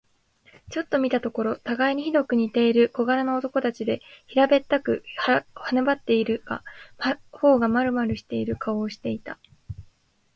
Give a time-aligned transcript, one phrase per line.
[0.71, 5.03] ちょっと見たところ、たがいにひどく似ている小柄な男たちで、平べったく、
[5.53, 6.63] 骨ばってはいるが、
[7.29, 9.37] 頬がまるまるしている顔をしていた。